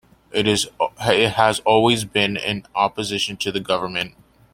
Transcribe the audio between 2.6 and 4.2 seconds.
opposition to the government.